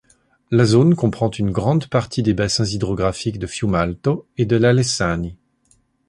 La 0.49 0.65
zone 0.65 0.95
comprend 0.95 1.29
une 1.29 1.51
grande 1.51 1.85
partie 1.85 2.23
des 2.23 2.33
bassins 2.33 2.65
hydrographiques 2.65 3.37
du 3.37 3.45
Fium'Alto 3.47 4.25
et 4.35 4.47
de 4.47 4.55
l'Alesani. 4.57 5.35